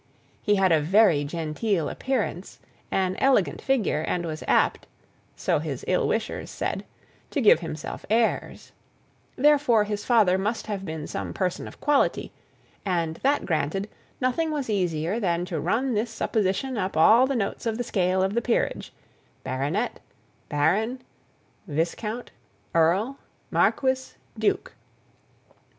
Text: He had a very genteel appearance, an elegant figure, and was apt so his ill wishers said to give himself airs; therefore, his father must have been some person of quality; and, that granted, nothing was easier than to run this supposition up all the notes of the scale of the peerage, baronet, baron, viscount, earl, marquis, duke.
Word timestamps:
He 0.41 0.55
had 0.55 0.71
a 0.71 0.81
very 0.81 1.23
genteel 1.23 1.87
appearance, 1.87 2.57
an 2.89 3.15
elegant 3.17 3.61
figure, 3.61 4.01
and 4.01 4.25
was 4.25 4.43
apt 4.47 4.87
so 5.35 5.59
his 5.59 5.85
ill 5.87 6.07
wishers 6.07 6.49
said 6.49 6.85
to 7.29 7.39
give 7.39 7.59
himself 7.59 8.03
airs; 8.09 8.71
therefore, 9.35 9.83
his 9.83 10.03
father 10.03 10.39
must 10.39 10.65
have 10.65 10.83
been 10.85 11.05
some 11.05 11.33
person 11.35 11.67
of 11.67 11.79
quality; 11.79 12.31
and, 12.83 13.17
that 13.17 13.45
granted, 13.45 13.87
nothing 14.19 14.49
was 14.49 14.71
easier 14.71 15.19
than 15.19 15.45
to 15.45 15.59
run 15.61 15.93
this 15.93 16.09
supposition 16.09 16.79
up 16.79 16.97
all 16.97 17.27
the 17.27 17.35
notes 17.35 17.67
of 17.67 17.77
the 17.77 17.83
scale 17.83 18.23
of 18.23 18.33
the 18.33 18.41
peerage, 18.41 18.91
baronet, 19.43 19.99
baron, 20.49 20.99
viscount, 21.67 22.31
earl, 22.73 23.19
marquis, 23.51 24.15
duke. 24.35 24.73